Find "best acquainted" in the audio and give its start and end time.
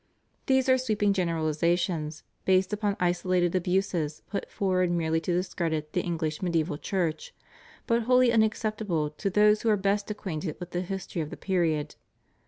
9.77-10.59